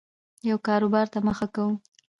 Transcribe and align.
یو 0.49 0.57
کاربار 0.67 1.07
ته 1.13 1.19
مخه 1.27 1.47
کوو 1.55 1.73